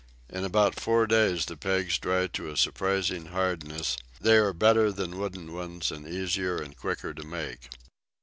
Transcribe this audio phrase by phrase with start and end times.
[0.29, 5.19] In about four days the pegs dry to a surprising hardness; they are better than
[5.19, 7.69] wooden ones, and easier and quicker to make.